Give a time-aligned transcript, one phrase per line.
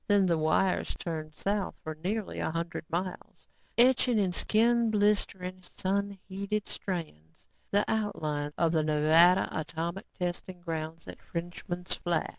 [0.07, 3.45] Then the wires turned south for nearly a hundred miles,
[3.77, 11.07] etching in skin blistering, sun heated strands, the outlines of the Nevada atomic testing grounds
[11.07, 12.29] at Frenchman's Flat.